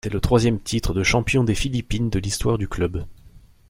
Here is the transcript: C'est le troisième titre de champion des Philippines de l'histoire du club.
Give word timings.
C'est 0.03 0.11
le 0.11 0.19
troisième 0.19 0.59
titre 0.59 0.95
de 0.95 1.03
champion 1.03 1.43
des 1.43 1.53
Philippines 1.53 2.09
de 2.09 2.17
l'histoire 2.17 2.57
du 2.57 2.67
club. 2.67 3.05